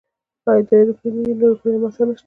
او 0.47 0.57
دا 0.67 0.75
يې 0.79 0.85
روپۍ 0.87 1.07
دي. 1.13 1.21
نورې 1.39 1.47
روپۍ 1.51 1.67
له 1.73 1.79
ما 1.81 1.89
سره 1.95 2.05
نشته. 2.09 2.19